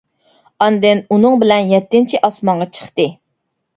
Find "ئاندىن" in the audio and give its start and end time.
0.65-1.03